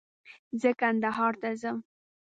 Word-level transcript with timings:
زه 0.61 0.69
کندهار 0.79 1.33
ته 1.41 1.49
ځم 1.61 1.77